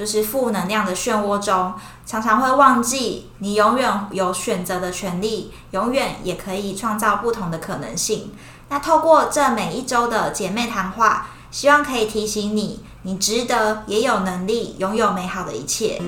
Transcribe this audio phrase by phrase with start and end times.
[0.00, 1.74] 就是负能量的漩涡中，
[2.06, 8.32] 常常会忘记你永远有选择的权利，永远也可以创造不同的可能性。
[8.70, 16.00] 那透过这每一周的姐妹谈话，希望可以提醒你，你值得，也有能力拥有美好的一切。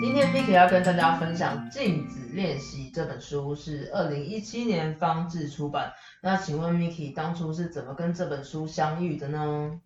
[0.00, 5.92] 今天 Vicky 要跟大家分享《镜子练习》这本书，是二零一七年方志出版。
[6.22, 9.80] 那请问 Miki 当初是怎么跟这本书相遇的呢？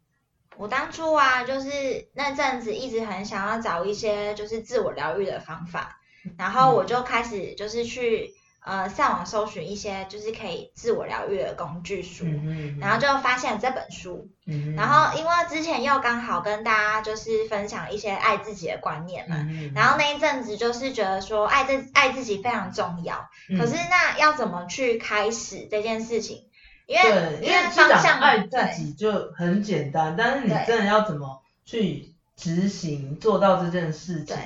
[0.56, 1.69] 我当初啊，就是
[2.12, 6.01] 那阵子一直很想要找一些就是自我疗愈的方法，
[6.37, 23.58] 然后我就开始就是去呃上网搜寻一些就是可以自我疗愈的工具书，嗯然后就发现了这本书，嗯然后因为之前又刚好跟大家就是分享一些爱自己的观念嘛，嗯然后那一阵子就是觉得说爱自爱自己非常重要，嗯。
[23.58, 26.47] 可是那要怎么去开始这件事情？
[26.86, 34.36] 因为，因因为方向爱自己就很简单，但是你真的要怎么去执行做到这件事情对，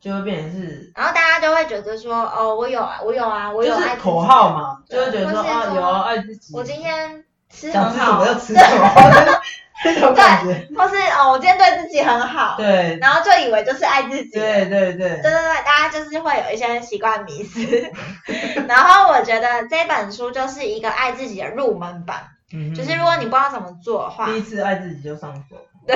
[0.00, 9.40] 就会变成是然后大家就会觉得说，哦，我有啊，我有啊，我有就是爱自己口号嘛，就对会觉得说或是说啊有啊爱自己，我今天吃想吃什很好，么就吃什么
[9.84, 14.30] 这种感觉，或是哦，我今天对自己很好，对然后就以为就是爱自己。
[14.30, 15.32] 对对对对对对，
[15.64, 17.92] 大家就是会有一些习惯迷失，
[18.66, 25.56] 然后我觉得这本书就是一个爱自己的入门版，嗯哼就是如果你不知道怎么做的话，第一次爱自己就上手，
[25.86, 25.94] 对，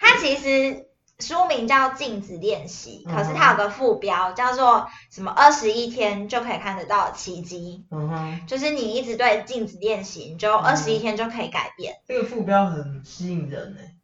[0.00, 0.84] 它其实
[1.18, 11.94] 书名叫镜子练习，可是嗯它有个副标叫做什么二十一天就可以看得到的奇迹，嗯哼，就是你一直对镜子练习，你就二十一天就可以改变。
[12.08, 13.82] 这个副标很吸引人欸。
[13.84, 13.94] 诶，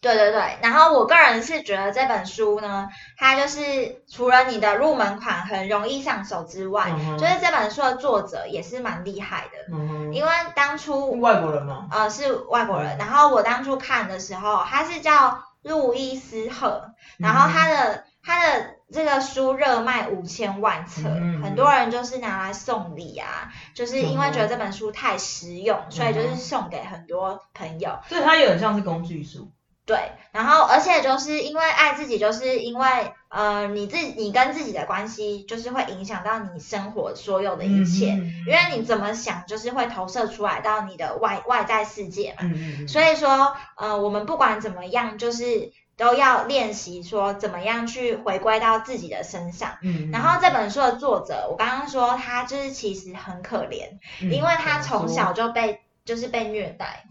[0.00, 11.86] 对对对，然后我个人是觉得这本书呢，它就是除了你的入门款很容易上手之外，嗯就是这本书的作者也是蛮厉害的，嗯哼，因为当初外国人吗？
[11.90, 12.98] 呃是外国人，嗯。
[12.98, 21.42] 然后我当初看的时候，他是叫路易斯赫，然后他的、他的这个书热卖五千万册，嗯。
[21.42, 27.98] 很多人就是拿来送礼啊，就是因为觉得这本书太实用，所以嗯就是送给很多朋友。
[28.08, 29.50] 所以它有点像是工具书，
[29.86, 42.50] 对，然后而且就是因为爱自己，就是因为呃你自你跟自己的关系，就是会影响到你生活所有的一切，嗯因为你怎么想，就是会投射出来到你的外外在世界嘛。
[42.88, 49.76] 所以说，呃，我们不管怎么样，就是都要练习说怎么样去回归到自己的身上。
[50.10, 57.04] 然后这本书的作者，我刚刚说他就是其实很可怜，嗯因为他从小就被就是被虐待，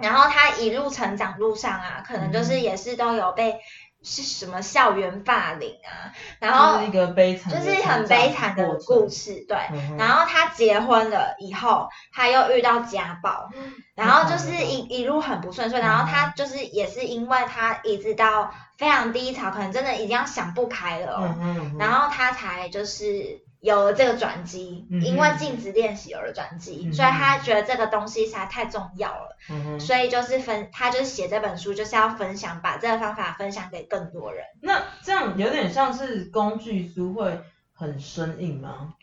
[0.00, 2.62] 然后他一路成长路上啊，可能就是嗯。
[2.62, 3.56] 也是都有被
[4.02, 9.56] 是什么校园霸凌啊，然后就是一个悲惨的就是很悲惨的故事，对。
[9.72, 13.50] 嗯然后他结婚了以后，他又遇到家暴，
[13.94, 21.36] 然后就是一一路很不顺遂，然后他就是也是因为他一直到非常低潮，可能真的已经要想不开了
[21.78, 34.44] 然后他才就是有了这个转机，嗯因为镜子练习有了转机，嗯所以他觉得这个东西实在太重要了，嗯所以就是分他就是写这本书就是要分享，把这个方法分享给更多人。
[34.62, 37.40] 那这样有点像是工具书会
[37.74, 38.94] 很生硬吗？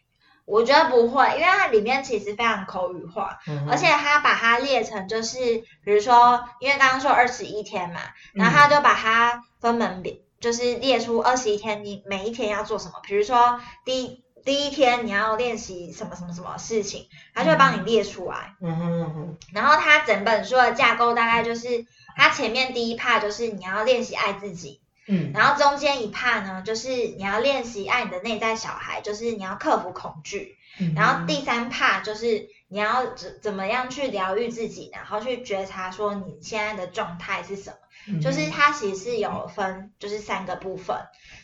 [0.45, 5.37] 我觉得不会，因为它里面其实非常口语化，嗯而且他把它列成就是，
[5.83, 7.99] 比如说，因为刚刚说二十一天嘛，
[8.33, 8.39] 嗯。
[8.41, 18.55] 然后他就把它分门别，就是列出二十一天你每一天要做什么，比如说第一第一天你要练习什么什么什么事情，他就会帮你列出来。
[18.61, 21.85] 嗯哼嗯哼然后他整本书的架构大概就是，
[22.15, 30.55] 他前面第一 part 就是你要练习爱自己，嗯然后中间一 part 呢就是你要练习爱你的内在小孩，就是你要克服恐惧。
[30.79, 37.77] 嗯然后第三 part 就是你要怎怎么样去疗愈自己，然后去觉察说你现在的状态是什么。
[38.09, 40.95] 嗯就是它其实是有分，就是三个部分，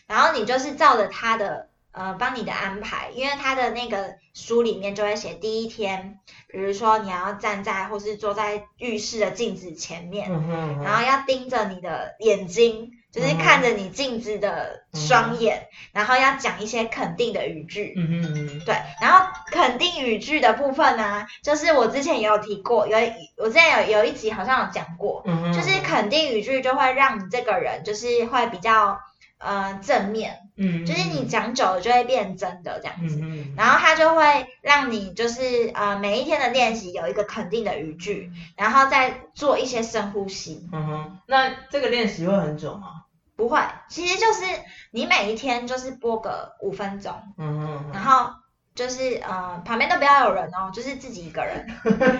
[0.06, 6.18] 然后你就是照着它的呃帮你的安排，因为他的那个书里面就会写第一天，
[6.48, 17.94] 比如说你要站在或是坐在浴室的镜子前面，嗯哼，然后要盯着你的眼睛，就是看着你镜子的双眼，然后要讲一些肯定的语句。
[17.96, 22.98] 嗯嗯嗯对，然后肯定语句的部分呢，就是我之前也有提过，有
[23.36, 28.98] 我之前有有一集好像有讲过，嗯，就是肯定语句就会让你这个人就是会比较
[29.44, 33.20] 呃正面，嗯，就是你讲久了就会变真的这样子。
[33.22, 40.68] 嗯，然后它就会让你就是呃每一天的练习有一个肯定的语句，然后再做一些深呼吸。
[40.72, 43.02] 嗯哼，那这个练习会很久吗？
[43.36, 43.58] 不会，
[43.88, 44.44] 其实就是
[44.92, 48.30] 你每一天就是播个五分钟，嗯哼，然后
[48.74, 51.64] 就是呃旁边都不要有人哦，就是自己一个人，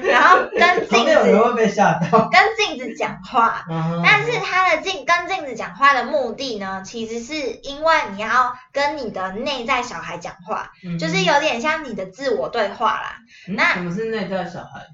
[0.04, 2.28] 然后跟镜 旁边有人子会被吓到。
[2.30, 3.64] 跟镜子讲话。
[3.70, 7.34] 嗯，但是他的镜跟镜子讲话的目的呢，其实是
[7.64, 13.16] 因为你要跟你的内在小孩讲话，嗯就是有点像你的自我对话啦。
[13.48, 14.86] 嗯那什么是内在小孩？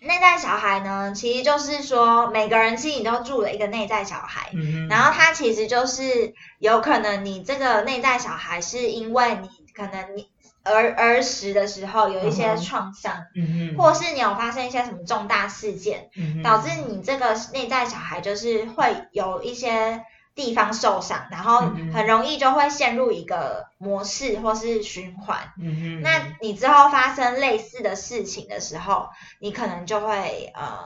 [0.00, 10.28] 内在小孩呢，其实就是说每个人心里都住了一个内在小孩，嗯，然后他其实就是有可能你这个内在小孩是因为你可能你
[10.64, 16.42] 儿儿时的时候有一些创伤，嗯嗯，或是你有发生一些什么重大事件，嗯哼。
[16.42, 20.04] 导致你这个内在小孩就是会有一些
[20.34, 25.52] 地方受伤，然后嗯嗯很容易就会陷入一个模式或是循环。
[25.58, 26.10] 嗯嗯，那
[26.40, 29.08] 你之后发生类似的事情的时候，
[29.40, 30.78] 你可能就会呃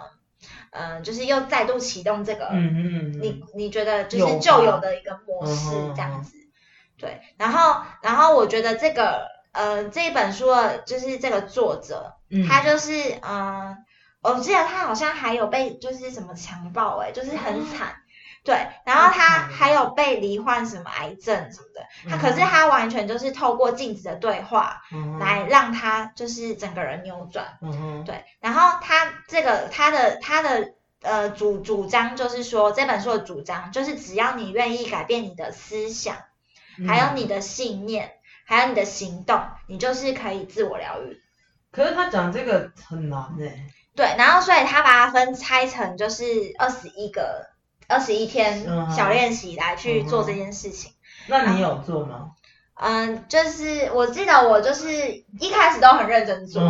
[0.70, 6.32] 呃，就是又再度启动这个，嗯嗯，你你觉得就是旧有的一个模式这样子。
[6.98, 12.46] 对，然后然后我觉得这个呃这一本书的就是这个作者，嗯。
[12.46, 12.92] 他就是
[13.22, 13.78] 嗯、呃
[14.22, 17.96] 我记得他好像还有被就是什么强暴哎、就是很惨。
[18.42, 27.58] 对，然后他还有被罹患什么癌症什么的，他嗯可是他完全就是透过镜子的对话嗯来让他就是整个人扭转。
[27.60, 36.16] 嗯哼，对，然后他这个他的他的呃主主张就是说，这本书的主张就是只要你愿意改变你的思想，
[36.78, 38.12] 嗯还有你的信念，
[38.46, 41.20] 还有你的行动，你就是可以自我疗愈。
[41.70, 43.66] 可是他讲这个很难哎。
[43.94, 46.24] 对，然后所以他把它分拆成就是
[46.58, 47.48] 二十一个
[47.88, 50.92] 二十一天嗯小练习来去做这件事情。
[51.26, 52.32] 那你有做吗？
[52.78, 56.62] 嗯，就是我记得我就是一开始都很认真做，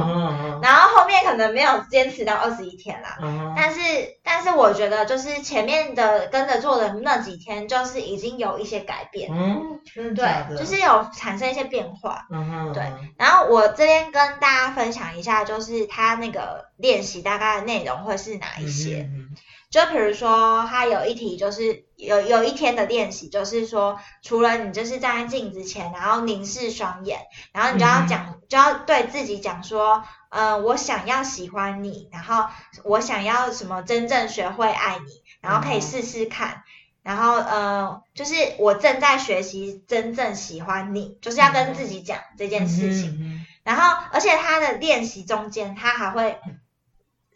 [0.62, 3.18] 然后后面可能没有坚持到二十一天啦。
[3.20, 3.80] 嗯，但是，
[4.22, 9.80] 但是我觉得就是前面的跟着做的那几天，就是已经有一些改变，嗯？
[10.14, 12.26] 对，就是有产生一些变化。
[12.30, 12.84] 嗯哼，对
[13.16, 19.08] 然后我这边跟大家分享一下，就是他那个练习大概的内容会是哪一些。
[19.12, 19.30] 嗯
[19.68, 27.20] 就比如说，他有一题就是有有一天的练习，就是说，除了你就是站在镜子前，然后凝视双眼，
[27.52, 32.48] 然后你就要讲，就要对自己讲说，呃，我想要喜欢你，然后
[32.84, 36.62] 我想要什么真正学会爱你，然后可以试试看。
[37.02, 43.12] 然后，呃，就是我正在学习真正喜欢你，就是要跟自己讲这件事情。
[43.12, 43.46] 情。
[43.62, 46.40] 然后，而且他的练习中间，他还会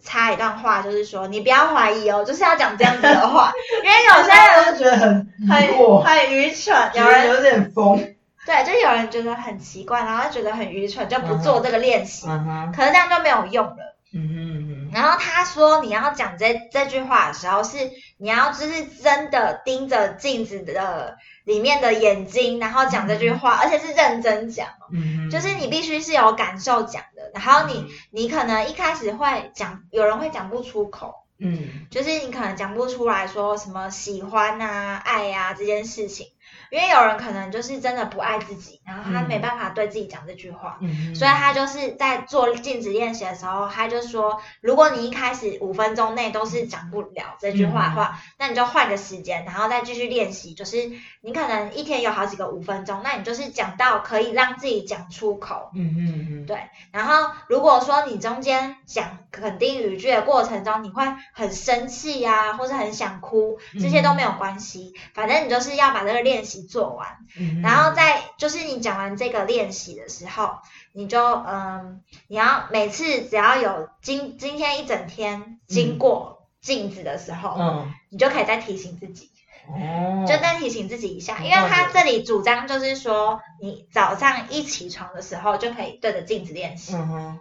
[0.03, 3.53] 插一段话，就是说你不要怀疑哦，就是要讲这样子的话，
[3.85, 7.99] 因为有些人都觉得很很，很愚蠢，有人有点疯。
[8.47, 12.27] 对，就有人觉得很奇怪，然后觉得很愚蠢，就不做这个练习，
[12.75, 13.97] 可是这样就没有用了。
[14.13, 14.35] 嗯哼。
[14.37, 14.50] 嗯
[14.93, 24.69] 然后他说，你要讲这这句话的时候，是你要就是真的盯着镜子的里面的眼睛，然后讲这句话，而且是认真讲。
[24.91, 31.87] 哼，嗯，就是你必须是有感受讲的，然后你你可能一开始会讲，有人会讲不出口，嗯。
[31.91, 36.29] 就是你可能讲不出来说什么喜欢啊、爱呀、这件事情，
[36.71, 40.79] 因为有人可能就是真的不爱自己，然后他嗯没办法对自己讲这句话。
[40.81, 50.55] 嗯，所以他就是在做镜子练习的时候，他就说，如果你一开始五分钟内都是讲不了这句话的话，那你就换个时间，然后再继续练习。
[50.55, 55.71] 就是你可能一天有好几个五分钟，那你就是讲到可以让自己讲出口。
[55.75, 56.59] 嗯嗯嗯，对
[56.91, 67.19] 然后如果说你中间讲肯定语句的过程中，你会很生气呀、或是很想哭，这些都没有关系，反正你就是要把这个练习做完。
[67.39, 70.59] 嗯，然后再就是你讲完这个练习的时候，
[70.93, 79.31] 你就嗯，你要每次只要有今今天一整天经过镜子的时候，嗯，你就可以再提醒自己，
[79.69, 86.95] 哦，就再提醒自己一下，嗯因为他这里主张就是说，你早上一起床的时候就可以对着镜子练习。
[86.95, 87.41] 嗯哼，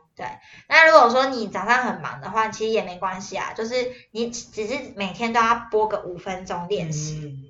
[0.68, 3.74] 那如果说你早上很忙的话，其实也没关系啊，就是
[4.12, 7.22] 你只是每天都要播个五分钟练习。
[7.24, 7.49] 嗯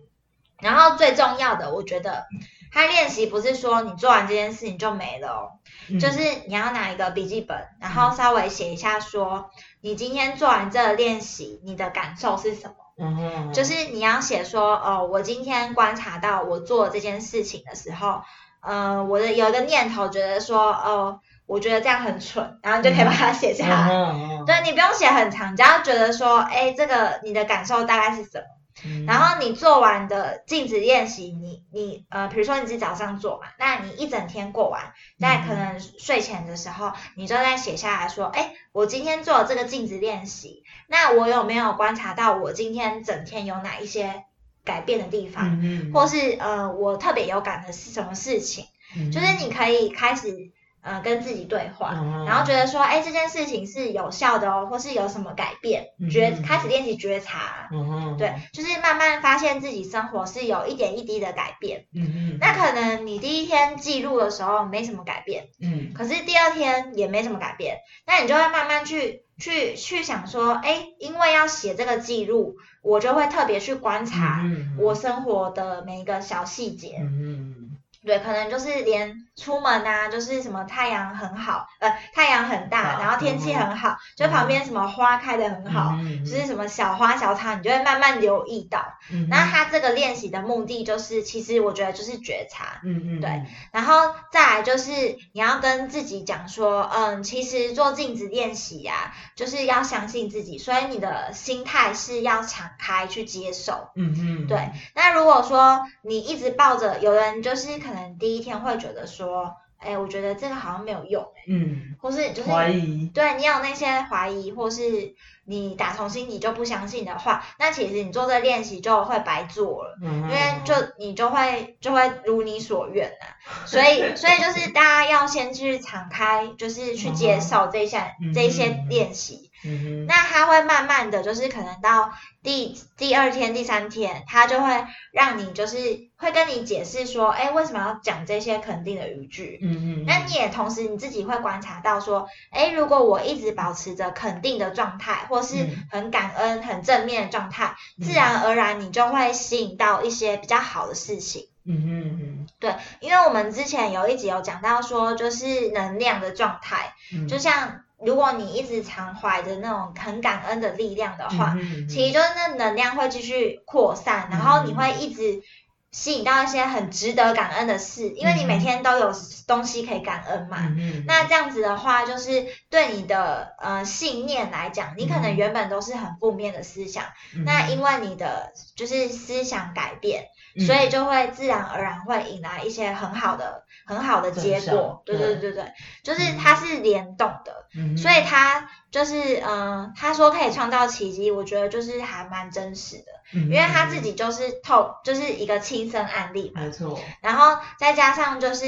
[0.61, 2.25] 然后最重要的，我觉得
[2.71, 5.49] 他练习不是说你做完这件事情就没了哦，
[5.89, 9.49] 嗯就是你要拿一个笔记本，然后稍微写一下说，
[9.81, 12.75] 你今天做完这个练习，你的感受是什么？
[13.01, 18.21] 嗯，就是你要写说，哦，我今天观察到我做这件事情的时候，
[18.61, 23.89] 呃，我的有一个念头觉得说，哦，我觉得这样很蠢，然后你就可以把它写下来。
[23.89, 28.58] 嗯对你不用写很长，只要觉得说，哎，这个你的感受大概是什么？
[28.85, 29.05] 嗯。
[29.05, 44.23] 然后你做完的镜子练习，你你呃，比如说你是早上做嘛，那你一整天过完，在可能睡前的时候，你就在写下来说，哎，我今天做了这个镜子练习，那我有没有观察到我今天整天有哪一些
[44.63, 45.91] 改变的地方，嗯。
[45.93, 48.65] 或是呃我特别有感的是什么事情？
[48.95, 49.11] 嗯。
[49.11, 57.69] 就是你可以开始呃跟自己对话，嗯然后觉得说，哎，这件事情是有效的哦，或是有什么改变，觉嗯开始练习觉察。
[57.71, 61.85] 嗯，对，就是慢慢发现自己生活是有一点一滴的改变。
[61.93, 76.97] 嗯嗯，那可能你第一天记录的时候没什么改变，嗯可是第二天也没什么改变，那你就会慢慢去去去想说，哎，因为要写这个记录，我就会特别去观察嗯我生活的每一个小细节。
[77.01, 77.68] 嗯
[78.05, 88.85] 对，可能就是连出门啊，就是什么太阳很好，呃，太阳很大，好然后天气很好，就旁边什么花开的很好，嗯就是什么小花小草，你就会慢慢留意到。
[89.11, 94.91] 嗯那他这个练习的目的就是，其实我觉得就是觉察，嗯嗯对，然后再来就是
[95.33, 103.89] 你要跟自己讲说，嗯，其实做镜子练习呀、就是要相信自己，所以你的心态是要敞开去接受。
[103.95, 113.07] 嗯嗯对，那如果说你一直抱着，有人就是可能第一天会觉得说，哎，我觉得这个好像没有用，嗯或是就是怀疑。
[113.07, 115.15] 对你有那些怀疑，或是
[115.49, 119.97] 你打从心底就不相信的话，那其实你做这练习就会白做了。
[120.03, 120.21] 嗯。
[120.23, 128.33] 因为就你就会就会如你所愿啊，所以 所以就是大家要先去敞开，就是去接受这些嗯。
[128.33, 130.05] 这些练习，嗯哼。
[130.05, 132.11] 那他会慢慢的就是可能到
[132.43, 135.77] 第第二天、第三天，他就会让你就是
[136.15, 139.59] 会跟你解释说，哎，为什么要讲这些肯定的语句。
[139.63, 140.05] 嗯嗯。
[140.05, 145.87] 那你也同时你自己会观察到说，哎，如果我一直保持着肯定的状态，或是嗯。
[145.91, 151.47] 很感恩、很正面的状态，自然而然你就会吸引到一些比较好的事情。
[151.65, 157.27] 嗯嗯嗯对，因为我们之前有一集有讲到说，就是能量的状态，嗯。
[157.27, 165.43] 就像如果你一直常怀着那种很感恩的力量的话，嗯其实就是那能量会继续扩散，然后你会一直
[165.91, 169.11] 吸引到一些很值得感恩的事，因为你每天都有
[169.47, 170.57] 东西可以感恩嘛。
[170.77, 177.05] 嗯那这样子的话，就是对你的呃信念来讲，你可能原本都是很负面的思想，
[177.45, 180.65] 那因为你的就是思想改变，嗯。
[180.65, 185.01] 所以就会自然而然会引来一些很好的很好的结果。
[185.05, 185.71] 对对对对，
[186.03, 187.97] 就是它是联动的，嗯。
[187.97, 198.63] 所以它就是嗯、呃他说可以创造奇迹，我觉得就是还蛮真实的，因因为他自己就是透就是一个亲身案例嘛，没错，然后再加上就是。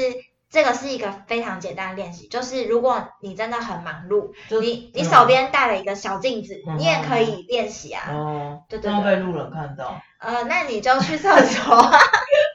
[0.52, 8.04] 这个是一个非常简单的练习，就是如果你真的很忙碌，你你嗯手边带了一个小镜子，嗯你也可以练习啊。
[8.10, 11.90] 哦，对对这样被路人看到，呃，那你就去厕所。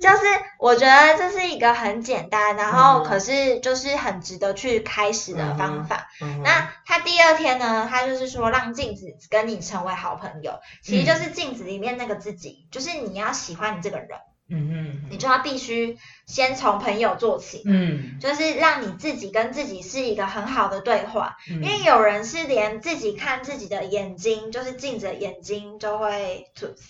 [0.00, 0.24] 就是
[0.60, 6.08] 我觉得这是一个很简单，然后嗯可是就是很值得去开始的方法。
[6.42, 14.08] 那他第二天呢，他就是说让镜子跟你成为好朋友，其实就是镜子里面那个自己，就是你要喜欢你这个人，
[14.50, 17.62] 嗯嗯你就要必须先从朋友做起。
[17.66, 26.46] 嗯，就是让你自己跟自己是一个很好的对话，因因为有人是连自己看自己的眼睛，就是镜子的眼睛就会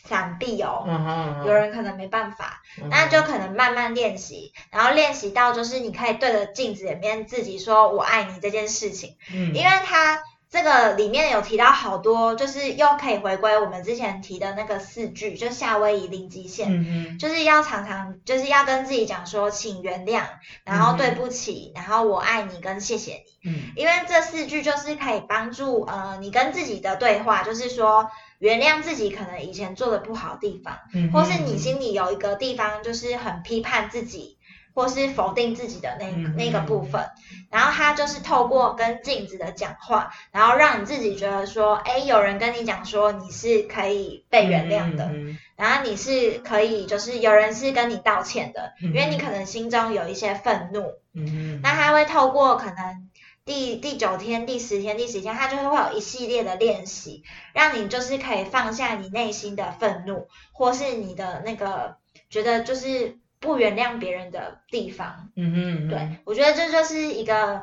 [0.08, 2.88] 闪避哦，嗯哼有人可能没办法，嗯。
[2.90, 9.54] 那就可能慢慢练习，然后练习到就是你可以对着镜子里面自己说“我爱你”这件事情，嗯。
[9.54, 16.68] 因为它这个里面有提到好多，就是又可以回归我们之前提的那个四句，就夏威夷零极限。
[16.72, 20.22] 嗯就是要常常就是要跟自己讲说，请原谅，
[20.64, 23.72] 然后对不起，然后我爱你跟谢谢你，嗯。
[23.76, 34.37] 因为这四句就是可以帮助呃你跟自己的对话，就是说原谅自己可能以前做的不好的地方，嗯，或是你心里有一个地方就是很批判自己，
[34.74, 37.08] 或是否定自己的那嗯那个部分，
[37.50, 53.08] 然后他就是透过跟镜子的讲话，然后让你自己觉得说，哎，有人跟你讲说你是可以被原谅的，嗯然后你是可以，就是有人是跟你道歉的，嗯因为你可能心中有一些愤怒，嗯那他会透过可能
[53.44, 61.96] 第第九天、第十天、第十天，他就是会有一系列的练习，让你就是可以放下你内心的愤怒，或是你的那个
[62.30, 65.30] 觉得就是不原谅别人的地方。
[65.36, 67.62] 嗯嗯，对，我觉得这就是一个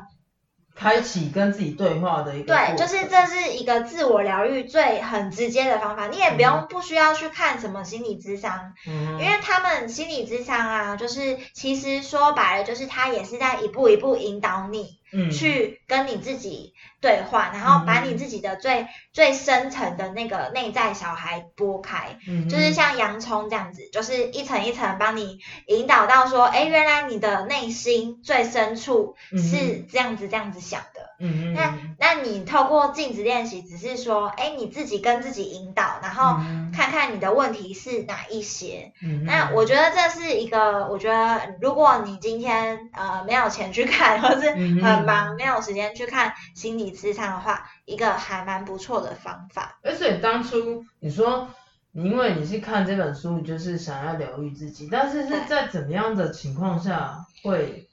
[0.74, 15.30] 开启跟自己对话的一个对，就是这是一个自我疗愈最很直接的方法，你也不用不需要去看什么心理智商，嗯因为他们心理智商啊，就是其实说白了，就是他也是在一步一步引导你嗯。
[15.30, 22.48] 去跟你自己对话，然后把你自己的最最深层的那个内在小孩拨开，嗯。
[22.48, 31.14] 就是像洋葱这样子，就是一层一层帮你引导到说，哎，原来你的内心最深处是这样子这样子想的。
[31.18, 36.72] 嗯嗯那那你透过镜子练习，只是说，哎，你自己跟自己引导，然后嗯。
[36.76, 38.92] 看看你的问题是哪一些。
[39.00, 49.78] 嗯那我觉得这是一个，我觉得如果你今天呃没有钱去看，或是嗯很忙没有时间去看心理咨商的话，一个还蛮不错的方法。
[49.82, 51.48] 而且当初你说，
[51.92, 57.88] 因为你是看这本书，就是想要疗愈自己，但是是在怎么样的情况下会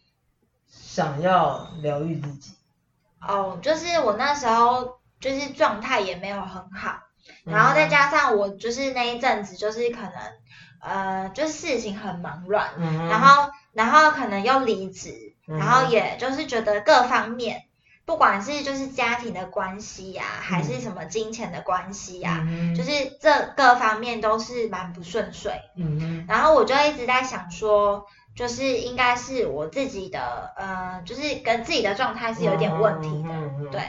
[0.68, 2.56] 想要疗愈自己？
[3.22, 7.00] 哦，就是我那时候就是状态也没有很好，
[7.46, 10.12] 嗯然后再加上我就是那一阵子就是可能
[10.82, 17.64] 呃就是事情很忙乱，嗯，然后然后可能又离职，嗯然后也就是觉得各方面，
[18.06, 22.74] 不管是就是家庭的关系呀、还是什么金钱的关系呀、嗯。
[22.76, 25.54] 就是这各方面都是蛮不顺遂。
[26.28, 33.70] 然后我就一直在想说，就是应该是我自己的呃，就是跟自己的状态是有点问题的。
[33.72, 33.82] 对。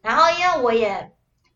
[0.00, 1.12] 然后因为我也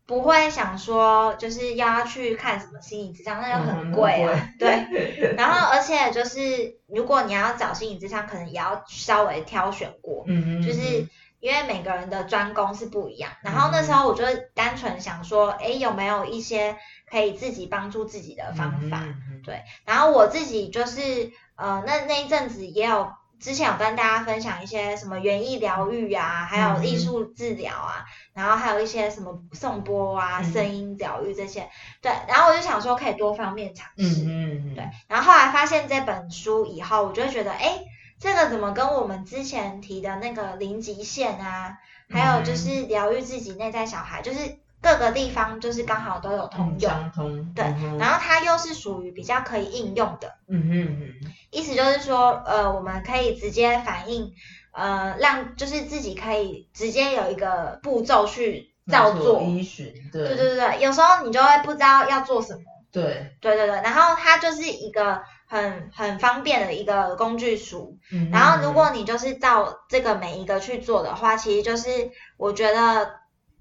[0.07, 4.31] 不会想说，就是要去看什么心理咨商，那就很贵啊。
[4.33, 11.05] 嗯对，然后而且就是如果你要找心理咨商，可能也要稍微挑选过，嗯嗯就是
[11.41, 13.31] 因为每个人的专攻是不一样。
[13.43, 14.23] 然后那时候我就
[14.53, 16.77] 单纯想说，哎，有没有一些
[17.11, 19.03] 可以自己帮助自己的方法？
[19.43, 31.69] 对，然后我自己就是呃，那那一阵子也有之前有跟大家分享一些什么园艺疗愈啊，还有艺术治疗啊，然后还有一些什么颂钵啊、嗯声音疗愈这些。
[32.01, 34.23] 对，然后我就想说可以多方面尝试。
[34.25, 37.79] 嗯嗯对，然后后来发现这本书以后，我就会觉得，哎，
[38.19, 41.77] 这个怎么跟我们之前提的那个零极限啊，
[42.09, 47.53] 还有就是疗愈自己内在小孩，就是各个地方就是刚好都有通嗯用。
[47.55, 47.65] 对，
[47.97, 54.33] 然后它又是属于比较可以应用的，嗯嗯嗯意思就是说，呃，我们可以直接反映，
[54.71, 59.41] 呃，让就是自己可以直接有一个步骤去照做。
[59.41, 60.27] 依循对。
[60.27, 62.59] 对对对对，有时候你就会不知道要做什么。
[62.91, 63.35] 对。
[63.41, 67.97] 对对对，然后它就是一个很很方便的一个工具书。
[68.11, 73.11] 嗯然后如果你就是照这个每一个去做的话，其实就是我觉得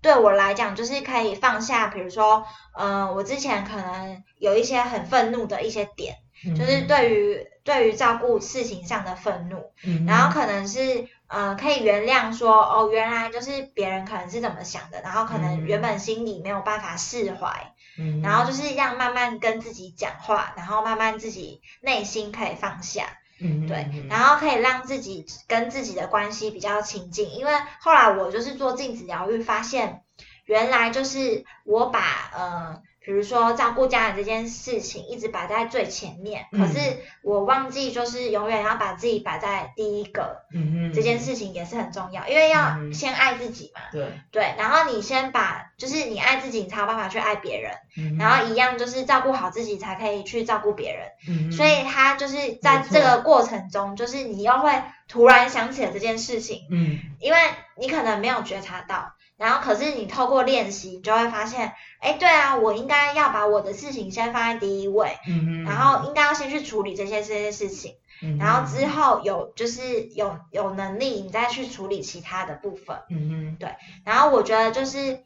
[0.06, 2.46] 对我来讲，就是可以放下，比如说，
[2.78, 6.14] 嗯、我之前可能有一些很愤怒的一些点。
[6.54, 23.04] 就是对于对于照顾事情上的愤怒，嗯然后可能是呃可以原谅说哦，原来就是别人可能是怎么想的，然后可能嗯原本心里没有办法释怀，嗯然后就是让慢慢跟自己讲话，然后慢慢自己内心可以放下，
[23.38, 30.02] 对，然后可以让自己跟自己的关系比较亲近，因为后来我就是做镜子疗愈，发现
[30.44, 32.82] 原来就是我把呃。
[33.06, 36.60] 比如说照顾家人这件事情一直摆在最前面，嗯。
[36.60, 40.92] 可是我忘记就是永远要把自己摆在第一个，嗯哼。
[40.92, 44.08] 这件事情也是很重要，因为要嗯先爱自己嘛，对。
[44.32, 51.52] 对，然后你先把就是你爱自己，你才有办法去爱别人，嗯然后一样就是照顾好自己才可以去照顾别人，嗯哼。
[51.52, 56.98] 所以他就是在这个过程中，就是你又会突然想起了这件事情，嗯。
[57.20, 57.38] 因为
[57.78, 72.98] 你可能没有觉察到，然后可是你透过练习，你就会发现，哎，对啊，我应该要把我的事情先放在第一位，嗯嗯然后应该要先去处理这些这些事情，嗯然后之后有就是有有能力，你再去处理其他的部分。
[73.10, 75.22] 嗯对然后我觉得就是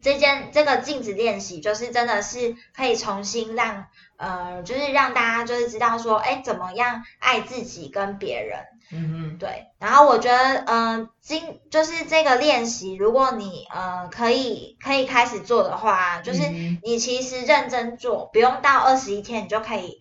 [0.00, 3.86] 这件这个镜子练习，就是真的是可以重新让
[4.16, 8.64] 呃，就是让大家就是知道说，哎，怎么样爱自己跟别人。
[8.90, 19.98] 哼嗯对，然后我觉得，嗯、今就是这个练习，如果你呃可以可以开始做的话，就是嗯你其实认真做，不用到二十一天，你就可以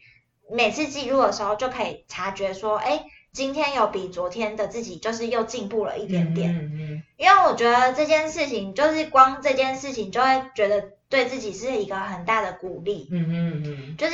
[0.50, 6.56] 每次记录的时候就可以察觉说，哎，今天有比昨天的自己就是又进步了一点点。
[6.56, 13.10] 嗯嗯因为我觉得这件事情，就是光这件事情就会觉得对自己是一个很大的鼓励。
[13.12, 14.14] 嗯嗯嗯就是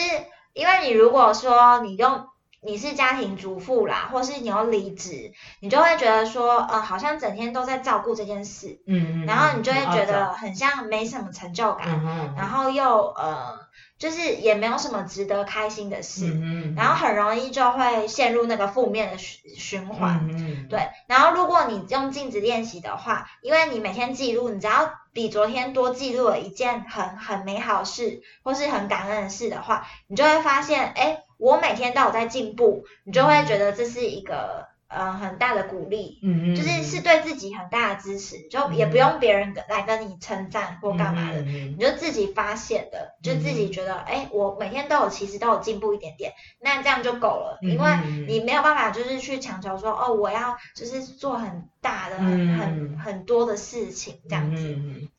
[0.54, 2.26] 因为你如果说你用
[2.66, 13.60] 你是家庭主妇啦，或是你要离职，你就会觉得说，呃，好像整天都在照顾这件事，嗯嗯，然后你就会觉得很像没什么成就感，嗯然后又呃，
[14.04, 20.28] 就是也没有什么值得开心的事，嗯然后很容易就会陷入那个负面的循循环。
[20.30, 41.42] 嗯对，然后如果你用镜子练习的话，因为你每天记录，你只要比昨天多记录了一件很很美好的事，或是很感恩的事的话，你就会发现，哎，我每天都有在进步，你就会觉得这是一个呃很大的鼓励，嗯嗯，就是是对自己很大的支持，就也不用别人来跟你称赞或干嘛的。
[41.42, 47.90] 嗯你就自己发现的，就自己觉得，哎、我每天都有，其实都有进步一点点，那这样就够了，嗯因为
[48.28, 54.62] 你没有办法就是去强求说，哦，我要就是做很大的、很很很多的事情这样子。
[54.62, 55.10] 嗯嗯。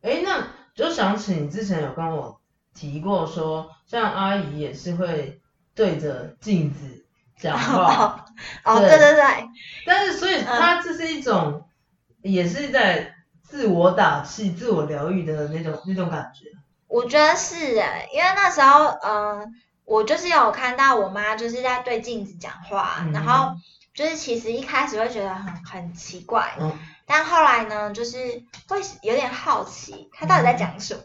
[0.00, 2.40] 哎，那就想起你之前有跟我
[2.72, 5.40] 提过说，像阿姨也是会
[5.74, 7.04] 对着镜子
[7.38, 8.24] 讲话，
[8.64, 8.88] 哦，对。
[8.88, 9.48] 对对对，
[9.86, 11.64] 但是所以他这是一种，
[12.22, 16.46] 也是在自我打气、自我疗愈的那种那种感觉。
[16.88, 23.12] 我觉得是哎，因为那时候，嗯、我就是有看到我妈就是在对镜子讲话，嗯。
[23.12, 23.54] 然后
[23.98, 26.72] 就是其实一开始会觉得很很奇怪，嗯
[27.04, 28.16] 但后来呢，就是
[28.68, 31.02] 会有点好奇他到底在讲什么。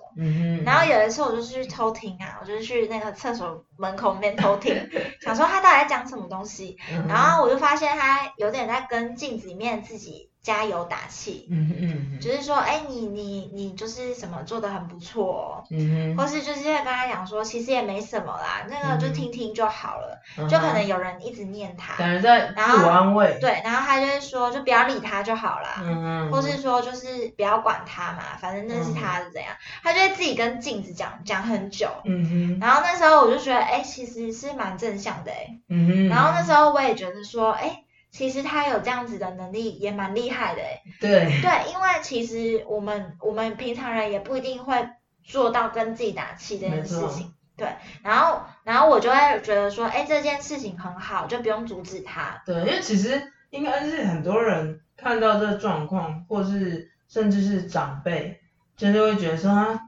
[0.64, 4.88] 然后有一次我就去偷听啊，我就是去那个厕所门口那边偷听，
[5.22, 6.78] 想说他到底在讲什么东西。
[6.92, 15.64] 嗯，然后我就发现他有点在跟镜子里面自己加油打气，嗯哼嗯，就是说，哎，你你你就是什么做的很不错哦。
[15.72, 20.22] 嗯哼，或是就是会跟他讲说，其实也没什么啦，那个就听听就好了。
[20.38, 23.38] 嗯哼就可能有人一直念他，感觉在自我安慰。
[23.40, 25.82] 对，然后他就会说，就不要理他就好啦。
[25.82, 31.88] 嗯嗯，或是说，就是不要管他嘛，反正那是他是怎样，他就会自己跟镜子讲讲很久。
[32.04, 44.88] 嗯哼然后那时候我就觉得，哎、其实是蛮正向的哎、嗯哼，然后那时候我也觉得说，哎、其实他有这样子的能力也蛮厉害的哎、对，对，因为其实我们我们平常人也不一定会
[45.24, 47.34] 做到跟自己打气这件事情。
[47.56, 47.68] 对，
[48.04, 52.42] 然后然后我就会觉得说，哎，这件事情很好，就不用阻止他。
[52.46, 58.42] 对，因为其实应该是很多人看到这个状况，或是甚至是长辈，
[58.76, 59.80] 就是会觉得说啊，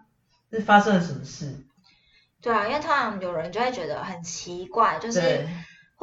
[0.51, 1.65] 是发生了什么事？
[2.41, 5.47] 对啊，因为通常有人就会觉得很奇怪，就是对，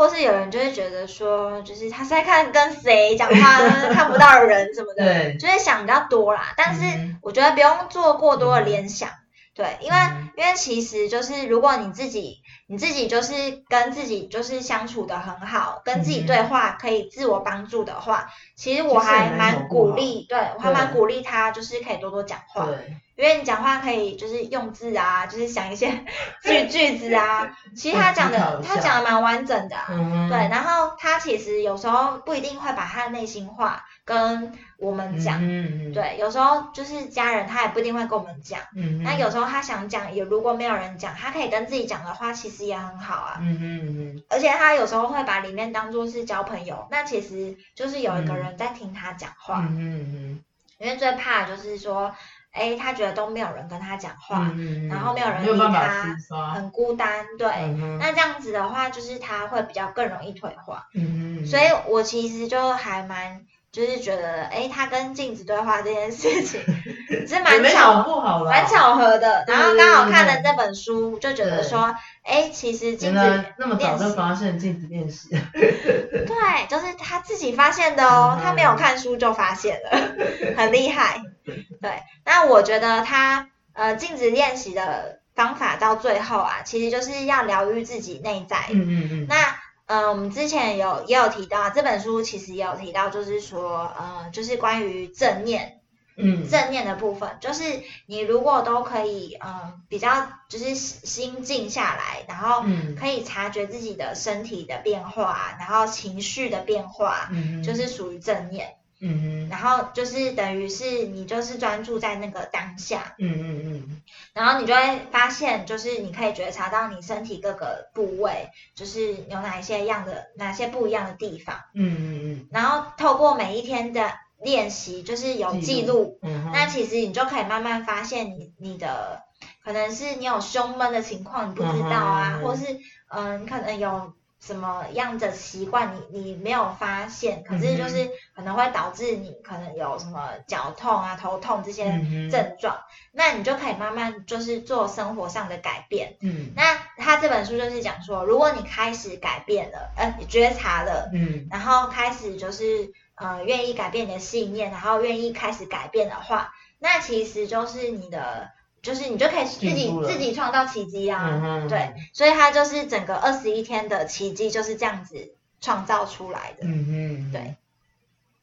[0.02, 3.58] 或是有人就会觉得说，就是他是在看跟谁讲话，
[3.94, 5.36] 看不到人什么的，对。
[5.38, 6.52] 就会想比较多啦。
[6.56, 7.18] 但是嗯。
[7.22, 9.08] 我觉得不用做过多的联想，
[9.54, 10.30] 对，因为、嗯。
[10.36, 22.66] 因为其实就是如果你自己你自己就是跟自己就是相处的很好，跟自己嗯对话可以自我帮助的话，其实我还蛮鼓励，对我还蛮鼓励他，就是可以多多讲话。
[22.66, 26.04] 对，因为你讲话可以就是用字啊， 就是想一些
[26.42, 43.38] 句句子啊，其实他讲的他讲的蛮完整的、啊，嗯，对，然后他其实有时候不一定会把他的内心话跟我们讲，嗯嗯，对，有时候就是家人他也不一定会跟我们讲，嗯哼，那有时候他想讲，也如果没有人讲，他可以跟自己讲的话，其实也很好啊。
[43.40, 50.42] 嗯嗯嗯，而且他有时候会把里面当做是交朋友，那其实就是有一个人在听他讲话，嗯哼嗯
[50.78, 52.12] 因为最怕的就是说，
[52.52, 56.16] 哎，他觉得都没有人跟他讲，话，嗯然后没有人理他，
[56.54, 57.48] 很孤单，对。
[57.48, 63.40] 嗯，那这样子的话，就是他会比较更容易退化，嗯哼，所以我其实就还蛮，
[63.72, 66.60] 就是觉得，哎，他跟镜子对话这件事情
[67.26, 69.44] 是蛮巧蛮巧合的。
[69.48, 81.22] 然后刚好看了这本书，就觉得说，哎，其实镜原子来那么早就发现镜子练习，对，就是他自己发现的哦，嗯他没有看书就发现了，很厉害。
[81.44, 88.66] 对，那我觉得他呃镜子练习的方法到最后啊，其实就是要疗愈自己内在。
[88.70, 95.80] 嗯嗯嗯，那呃，我们之前有也有提到，这本书其实也有提到，就是说呃，就是关于正念
[96.16, 97.62] 嗯正念的部分，就是
[98.06, 108.76] 你如果都可以嗯、呃比较就是心静下来，然后嗯可以察觉自己的身体的变化，然后情绪的变化，嗯就是属于正念。
[109.02, 114.02] 嗯然后就是等于是你就是专注在那个当下，嗯嗯嗯。
[114.32, 121.56] 然后你就会发现，就是你可以觉察到你身体各个部位，就是有哪一些样的哪些不一样的地方。
[121.74, 122.48] 嗯嗯嗯。
[122.50, 129.22] 然后透过每一天的练习，就是有记录，嗯，那其实你就可以慢慢发现你你的
[129.64, 132.64] 可能是你有胸闷的情况，你不知道啊，或是
[133.08, 141.84] 嗯、可能有什么样的习惯你你没有发现，可是就是可能会导致你可能有什么脚痛啊、头痛这些
[142.28, 142.80] 症状，
[143.12, 146.16] 那你就可以慢慢就是做生活上的改变。
[146.20, 158.50] 嗯，那他这本书就是讲说，如果你开始改变了，呃，觉察了，嗯，然后开始就是呃愿意改变你的信念，然后愿意开始改变的话，那其实就是你的。
[158.82, 166.66] 就是你就可以自己自己创造奇迹啊，对，所以它就是整个二十一天的奇迹就是这样子创造出来的。
[166.66, 167.54] 嗯嗯，对。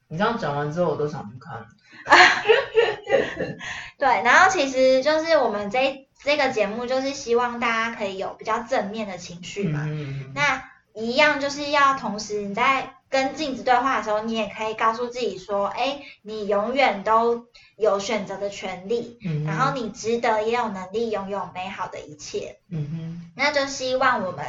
[0.07, 1.67] 你这样讲完之后，我都想去看。
[3.99, 9.83] 对，然后其实就是我们这这个节目就是希望大家可以有比较正面的情绪嘛。
[9.85, 12.95] 嗯那一样就是要同时你在。
[13.11, 17.47] 跟镜子对话的时候，你也可以告诉自己说：“哎，你永远都
[17.79, 24.45] 有选择的权利，嗯然后你值得也有能力拥有美好的一切。”嗯哼，那就希望我们，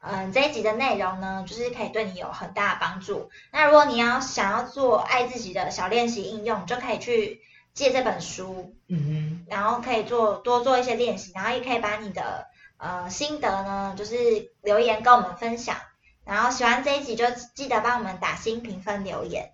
[0.00, 3.30] 嗯，这一集的内容呢，就是可以对你有很大的帮助。
[3.52, 7.40] 那如果你要想要做爱自己的小练习应用，就可以去
[7.72, 15.76] 借这本书，嗯哼，然后可以做多做一些练习，然后也可以把你的呃心得呢，就是留言跟我们分享。
[16.24, 19.51] 然后喜欢这一集就记得帮我们打新评分留言。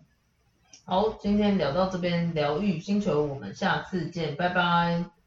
[0.90, 5.17] 好，今天聊到这边，疗愈星球，我们下次见，拜拜。